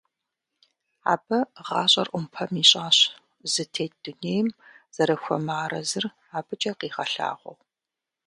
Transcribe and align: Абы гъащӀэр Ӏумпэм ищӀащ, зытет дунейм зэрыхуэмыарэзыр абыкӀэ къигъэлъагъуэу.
Абы 1.13 1.37
гъащӀэр 1.65 2.07
Ӏумпэм 2.11 2.53
ищӀащ, 2.61 2.97
зытет 3.51 3.93
дунейм 4.03 4.47
зэрыхуэмыарэзыр 4.95 6.05
абыкӀэ 6.37 6.71
къигъэлъагъуэу. 6.79 7.57